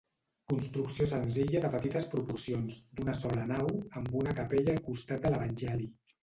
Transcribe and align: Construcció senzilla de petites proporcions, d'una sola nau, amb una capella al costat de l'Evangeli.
Construcció 0.51 1.05
senzilla 1.09 1.61
de 1.65 1.69
petites 1.75 2.07
proporcions, 2.13 2.79
d'una 3.01 3.15
sola 3.19 3.45
nau, 3.53 3.71
amb 4.03 4.17
una 4.23 4.35
capella 4.41 4.75
al 4.79 4.83
costat 4.89 5.29
de 5.29 5.35
l'Evangeli. 5.37 5.89